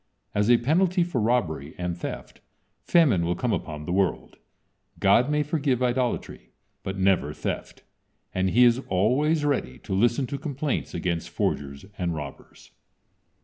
[0.33, 2.41] As a penalty for robbery and theft
[2.81, 4.37] famine will come upon the world.
[4.99, 7.83] God may forgive idolatry, but never theft,
[8.33, 12.71] and He is always ready to listen to complaints against forgers and robbers.